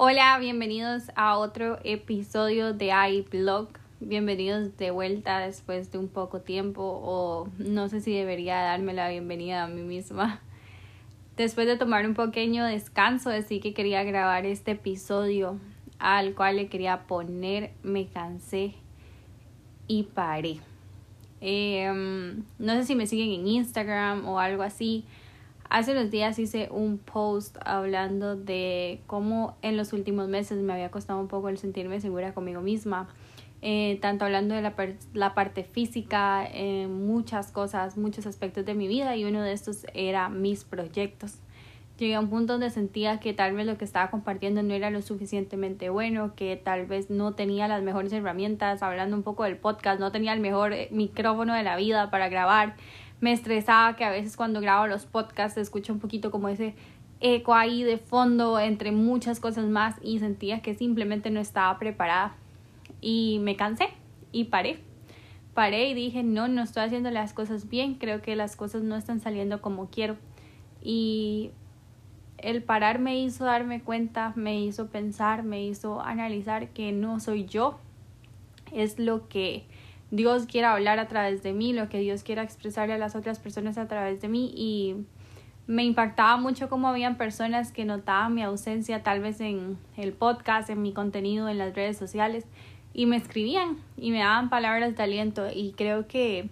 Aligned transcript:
Hola, 0.00 0.38
bienvenidos 0.38 1.10
a 1.16 1.36
otro 1.36 1.80
episodio 1.82 2.72
de 2.72 2.92
iBlog. 2.92 3.66
Bienvenidos 3.98 4.76
de 4.76 4.92
vuelta 4.92 5.40
después 5.40 5.90
de 5.90 5.98
un 5.98 6.06
poco 6.06 6.40
tiempo 6.40 6.84
o 6.84 7.48
no 7.58 7.88
sé 7.88 8.00
si 8.00 8.14
debería 8.14 8.58
darme 8.62 8.92
la 8.92 9.08
bienvenida 9.08 9.64
a 9.64 9.66
mí 9.66 9.82
misma. 9.82 10.40
Después 11.36 11.66
de 11.66 11.76
tomar 11.76 12.06
un 12.06 12.14
pequeño 12.14 12.64
descanso, 12.64 13.30
decidí 13.30 13.58
que 13.58 13.74
quería 13.74 14.04
grabar 14.04 14.46
este 14.46 14.70
episodio 14.70 15.58
al 15.98 16.36
cual 16.36 16.54
le 16.54 16.68
quería 16.68 17.08
poner 17.08 17.72
me 17.82 18.06
cansé 18.06 18.74
y 19.88 20.04
paré. 20.04 20.60
Em, 21.40 22.44
no 22.60 22.74
sé 22.74 22.84
si 22.84 22.94
me 22.94 23.08
siguen 23.08 23.32
en 23.32 23.48
Instagram 23.48 24.28
o 24.28 24.38
algo 24.38 24.62
así. 24.62 25.04
Hace 25.70 25.92
unos 25.92 26.10
días 26.10 26.38
hice 26.38 26.68
un 26.70 26.96
post 26.96 27.58
hablando 27.62 28.36
de 28.36 29.02
cómo 29.06 29.56
en 29.60 29.76
los 29.76 29.92
últimos 29.92 30.26
meses 30.26 30.58
me 30.62 30.72
había 30.72 30.90
costado 30.90 31.20
un 31.20 31.28
poco 31.28 31.50
el 31.50 31.58
sentirme 31.58 32.00
segura 32.00 32.32
conmigo 32.32 32.62
misma. 32.62 33.08
Eh, 33.60 33.98
tanto 34.00 34.24
hablando 34.24 34.54
de 34.54 34.62
la, 34.62 34.74
la 35.12 35.34
parte 35.34 35.64
física, 35.64 36.48
eh, 36.54 36.86
muchas 36.86 37.50
cosas, 37.50 37.98
muchos 37.98 38.26
aspectos 38.26 38.64
de 38.64 38.74
mi 38.74 38.88
vida 38.88 39.14
y 39.16 39.24
uno 39.26 39.42
de 39.42 39.52
estos 39.52 39.84
era 39.92 40.30
mis 40.30 40.64
proyectos. 40.64 41.34
Llegué 41.98 42.14
a 42.14 42.20
un 42.20 42.30
punto 42.30 42.54
donde 42.54 42.70
sentía 42.70 43.18
que 43.18 43.34
tal 43.34 43.54
vez 43.54 43.66
lo 43.66 43.76
que 43.76 43.84
estaba 43.84 44.08
compartiendo 44.08 44.62
no 44.62 44.72
era 44.72 44.88
lo 44.88 45.02
suficientemente 45.02 45.90
bueno, 45.90 46.36
que 46.36 46.56
tal 46.56 46.86
vez 46.86 47.10
no 47.10 47.34
tenía 47.34 47.66
las 47.66 47.82
mejores 47.82 48.12
herramientas, 48.12 48.84
hablando 48.84 49.16
un 49.16 49.24
poco 49.24 49.42
del 49.42 49.56
podcast, 49.56 49.98
no 49.98 50.12
tenía 50.12 50.32
el 50.32 50.40
mejor 50.40 50.72
eh, 50.72 50.88
micrófono 50.92 51.54
de 51.54 51.64
la 51.64 51.76
vida 51.76 52.08
para 52.08 52.28
grabar 52.28 52.76
me 53.20 53.32
estresaba 53.32 53.96
que 53.96 54.04
a 54.04 54.10
veces 54.10 54.36
cuando 54.36 54.60
grabo 54.60 54.86
los 54.86 55.06
podcasts 55.06 55.54
se 55.54 55.60
escucha 55.60 55.92
un 55.92 55.98
poquito 55.98 56.30
como 56.30 56.48
ese 56.48 56.74
eco 57.20 57.54
ahí 57.54 57.82
de 57.82 57.98
fondo 57.98 58.60
entre 58.60 58.92
muchas 58.92 59.40
cosas 59.40 59.66
más 59.66 59.96
y 60.02 60.20
sentía 60.20 60.62
que 60.62 60.74
simplemente 60.74 61.30
no 61.30 61.40
estaba 61.40 61.78
preparada 61.78 62.36
y 63.00 63.38
me 63.42 63.56
cansé 63.56 63.88
y 64.32 64.44
paré. 64.44 64.78
Paré 65.54 65.88
y 65.88 65.94
dije, 65.94 66.22
no, 66.22 66.46
no 66.46 66.62
estoy 66.62 66.84
haciendo 66.84 67.10
las 67.10 67.32
cosas 67.32 67.68
bien, 67.68 67.94
creo 67.94 68.22
que 68.22 68.36
las 68.36 68.54
cosas 68.54 68.82
no 68.82 68.94
están 68.94 69.20
saliendo 69.20 69.60
como 69.60 69.88
quiero. 69.90 70.16
Y 70.80 71.50
el 72.38 72.62
parar 72.62 73.00
me 73.00 73.18
hizo 73.18 73.44
darme 73.44 73.80
cuenta, 73.80 74.32
me 74.36 74.60
hizo 74.60 74.86
pensar, 74.86 75.42
me 75.42 75.64
hizo 75.64 76.00
analizar 76.00 76.68
que 76.68 76.92
no 76.92 77.18
soy 77.18 77.46
yo, 77.46 77.80
es 78.72 79.00
lo 79.00 79.28
que 79.28 79.64
Dios 80.10 80.46
quiera 80.46 80.72
hablar 80.72 80.98
a 80.98 81.08
través 81.08 81.42
de 81.42 81.52
mí, 81.52 81.72
lo 81.72 81.88
que 81.88 81.98
Dios 81.98 82.22
quiera 82.22 82.42
expresarle 82.42 82.94
a 82.94 82.98
las 82.98 83.14
otras 83.14 83.38
personas 83.38 83.78
a 83.78 83.88
través 83.88 84.20
de 84.20 84.28
mí. 84.28 84.52
Y 84.56 84.96
me 85.66 85.84
impactaba 85.84 86.36
mucho 86.36 86.68
cómo 86.68 86.88
habían 86.88 87.16
personas 87.16 87.72
que 87.72 87.84
notaban 87.84 88.34
mi 88.34 88.42
ausencia 88.42 89.02
tal 89.02 89.20
vez 89.20 89.40
en 89.40 89.78
el 89.96 90.12
podcast, 90.12 90.70
en 90.70 90.82
mi 90.82 90.92
contenido, 90.92 91.48
en 91.48 91.58
las 91.58 91.74
redes 91.74 91.98
sociales 91.98 92.46
y 92.98 93.06
me 93.06 93.16
escribían 93.16 93.76
y 93.96 94.10
me 94.10 94.18
daban 94.18 94.50
palabras 94.50 94.96
de 94.96 95.02
aliento. 95.04 95.46
Y 95.54 95.72
creo 95.76 96.08
que 96.08 96.50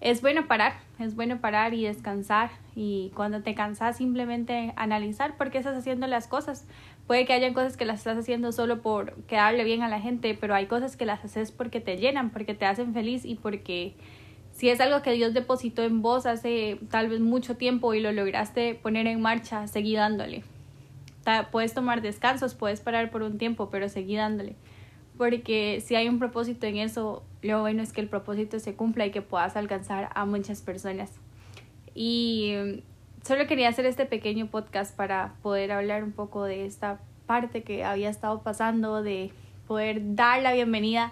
es 0.00 0.20
bueno 0.20 0.46
parar, 0.46 0.74
es 0.98 1.16
bueno 1.16 1.40
parar 1.40 1.74
y 1.74 1.84
descansar. 1.84 2.50
Y 2.76 3.10
cuando 3.14 3.42
te 3.42 3.56
cansas 3.56 3.96
simplemente 3.96 4.72
analizar 4.76 5.36
por 5.36 5.50
qué 5.50 5.58
estás 5.58 5.76
haciendo 5.76 6.06
las 6.06 6.28
cosas, 6.28 6.66
Puede 7.06 7.26
que 7.26 7.34
hayan 7.34 7.52
cosas 7.52 7.76
que 7.76 7.84
las 7.84 7.98
estás 7.98 8.16
haciendo 8.16 8.50
solo 8.52 8.80
por 8.80 9.14
quedarle 9.24 9.64
bien 9.64 9.82
a 9.82 9.88
la 9.88 10.00
gente, 10.00 10.36
pero 10.40 10.54
hay 10.54 10.66
cosas 10.66 10.96
que 10.96 11.04
las 11.04 11.22
haces 11.24 11.52
porque 11.52 11.80
te 11.80 11.98
llenan, 11.98 12.30
porque 12.30 12.54
te 12.54 12.64
hacen 12.64 12.94
feliz 12.94 13.26
y 13.26 13.34
porque 13.34 13.94
si 14.52 14.70
es 14.70 14.80
algo 14.80 15.02
que 15.02 15.12
Dios 15.12 15.34
depositó 15.34 15.82
en 15.82 16.00
vos 16.00 16.24
hace 16.24 16.78
tal 16.90 17.08
vez 17.08 17.20
mucho 17.20 17.56
tiempo 17.56 17.92
y 17.92 18.00
lo 18.00 18.12
lograste 18.12 18.74
poner 18.74 19.06
en 19.06 19.20
marcha, 19.20 19.66
seguí 19.66 19.94
dándole. 19.96 20.44
Puedes 21.50 21.74
tomar 21.74 22.02
descansos, 22.02 22.54
puedes 22.54 22.80
parar 22.80 23.10
por 23.10 23.22
un 23.22 23.36
tiempo, 23.36 23.68
pero 23.68 23.88
seguí 23.88 24.16
dándole. 24.16 24.56
Porque 25.18 25.82
si 25.84 25.96
hay 25.96 26.08
un 26.08 26.18
propósito 26.18 26.66
en 26.66 26.76
eso, 26.76 27.24
lo 27.42 27.60
bueno 27.60 27.82
es 27.82 27.92
que 27.92 28.00
el 28.00 28.08
propósito 28.08 28.58
se 28.60 28.74
cumpla 28.74 29.06
y 29.06 29.10
que 29.10 29.22
puedas 29.22 29.56
alcanzar 29.56 30.10
a 30.14 30.24
muchas 30.24 30.62
personas. 30.62 31.12
Y 31.94 32.82
solo 33.24 33.46
quería 33.46 33.70
hacer 33.70 33.86
este 33.86 34.04
pequeño 34.04 34.46
podcast 34.46 34.94
para 34.94 35.34
poder 35.42 35.72
hablar 35.72 36.04
un 36.04 36.12
poco 36.12 36.44
de 36.44 36.66
esta 36.66 37.00
parte 37.26 37.62
que 37.62 37.82
había 37.82 38.10
estado 38.10 38.42
pasando, 38.42 39.02
de 39.02 39.32
poder 39.66 40.14
dar 40.14 40.42
la 40.42 40.52
bienvenida 40.52 41.10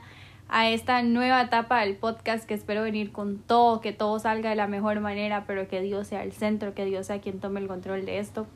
a 0.48 0.68
esta 0.68 1.02
nueva 1.02 1.40
etapa 1.40 1.80
del 1.80 1.96
podcast 1.96 2.44
que 2.44 2.52
espero 2.52 2.82
venir 2.82 3.12
con 3.12 3.38
todo, 3.38 3.80
que 3.80 3.92
todo 3.92 4.18
salga 4.18 4.50
de 4.50 4.56
la 4.56 4.66
mejor 4.66 5.00
manera, 5.00 5.44
pero 5.46 5.68
que 5.68 5.80
Dios 5.80 6.08
sea 6.08 6.22
el 6.22 6.32
centro, 6.32 6.74
que 6.74 6.84
Dios 6.84 7.06
sea 7.06 7.22
quien 7.22 7.40
tome 7.40 7.60
el 7.60 7.66
control 7.66 8.04
de 8.04 8.18
esto 8.18 8.46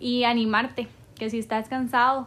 y 0.00 0.24
animarte, 0.24 0.88
que 1.14 1.30
si 1.30 1.38
estás 1.38 1.68
cansado, 1.68 2.26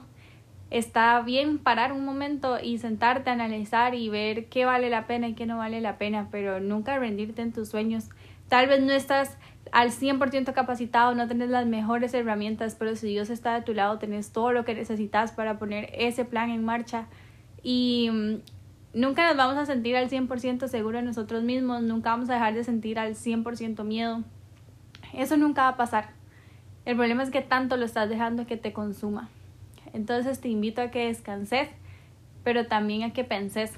está 0.69 1.19
bien 1.19 1.57
parar 1.57 1.91
un 1.91 2.05
momento 2.05 2.59
y 2.63 2.77
sentarte 2.77 3.29
a 3.29 3.33
analizar 3.33 3.93
y 3.93 4.07
ver 4.07 4.45
qué 4.45 4.63
vale 4.63 4.89
la 4.89 5.05
pena 5.05 5.27
y 5.27 5.33
qué 5.33 5.45
no 5.45 5.57
vale 5.57 5.81
la 5.81 5.97
pena, 5.97 6.29
pero 6.31 6.61
nunca 6.61 6.97
rendirte 6.97 7.41
en 7.41 7.51
tus 7.51 7.67
sueños. 7.67 8.09
Tal 8.51 8.67
vez 8.67 8.81
no 8.81 8.91
estás 8.91 9.37
al 9.71 9.91
100% 9.91 10.51
capacitado, 10.51 11.15
no 11.15 11.25
tenés 11.25 11.49
las 11.49 11.65
mejores 11.65 12.13
herramientas, 12.13 12.75
pero 12.77 12.97
si 12.97 13.07
Dios 13.07 13.29
está 13.29 13.53
de 13.53 13.61
tu 13.61 13.73
lado, 13.73 13.97
tenés 13.97 14.33
todo 14.33 14.51
lo 14.51 14.65
que 14.65 14.75
necesitas 14.75 15.31
para 15.31 15.57
poner 15.57 15.89
ese 15.93 16.25
plan 16.25 16.49
en 16.49 16.65
marcha 16.65 17.05
y 17.63 18.09
mm, 18.11 18.99
nunca 18.99 19.25
nos 19.25 19.37
vamos 19.37 19.55
a 19.55 19.65
sentir 19.65 19.95
al 19.95 20.09
100% 20.09 20.67
seguro 20.67 20.97
de 20.97 21.05
nosotros 21.05 21.43
mismos, 21.43 21.81
nunca 21.81 22.09
vamos 22.09 22.29
a 22.29 22.33
dejar 22.33 22.53
de 22.53 22.65
sentir 22.65 22.99
al 22.99 23.15
100% 23.15 23.85
miedo. 23.85 24.21
Eso 25.13 25.37
nunca 25.37 25.61
va 25.61 25.67
a 25.69 25.77
pasar. 25.77 26.09
El 26.83 26.97
problema 26.97 27.23
es 27.23 27.29
que 27.29 27.41
tanto 27.41 27.77
lo 27.77 27.85
estás 27.85 28.09
dejando 28.09 28.47
que 28.47 28.57
te 28.57 28.73
consuma. 28.73 29.29
Entonces 29.93 30.41
te 30.41 30.49
invito 30.49 30.81
a 30.81 30.91
que 30.91 31.05
descanses, 31.05 31.69
pero 32.43 32.67
también 32.67 33.03
a 33.03 33.13
que 33.13 33.23
penses, 33.23 33.71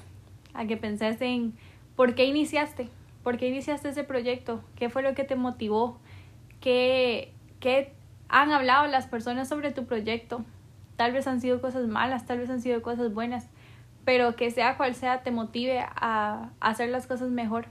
a 0.52 0.66
que 0.66 0.76
penses 0.76 1.20
en 1.20 1.54
por 1.94 2.16
qué 2.16 2.24
iniciaste, 2.24 2.88
¿Por 3.24 3.38
qué 3.38 3.48
iniciaste 3.48 3.88
ese 3.88 4.04
proyecto? 4.04 4.62
¿Qué 4.76 4.90
fue 4.90 5.02
lo 5.02 5.14
que 5.14 5.24
te 5.24 5.34
motivó? 5.34 5.98
¿Qué, 6.60 7.32
¿Qué 7.58 7.92
han 8.28 8.52
hablado 8.52 8.86
las 8.86 9.06
personas 9.06 9.48
sobre 9.48 9.72
tu 9.72 9.86
proyecto? 9.86 10.44
Tal 10.96 11.12
vez 11.12 11.26
han 11.26 11.40
sido 11.40 11.60
cosas 11.62 11.88
malas, 11.88 12.26
tal 12.26 12.38
vez 12.38 12.50
han 12.50 12.60
sido 12.60 12.82
cosas 12.82 13.12
buenas, 13.14 13.48
pero 14.04 14.36
que 14.36 14.50
sea 14.50 14.76
cual 14.76 14.94
sea 14.94 15.22
te 15.22 15.30
motive 15.30 15.80
a 15.80 16.50
hacer 16.60 16.90
las 16.90 17.06
cosas 17.06 17.30
mejor 17.30 17.66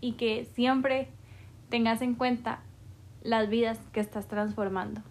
y 0.00 0.12
que 0.12 0.46
siempre 0.54 1.08
tengas 1.68 2.00
en 2.00 2.14
cuenta 2.14 2.60
las 3.22 3.50
vidas 3.50 3.78
que 3.92 4.00
estás 4.00 4.26
transformando. 4.28 5.02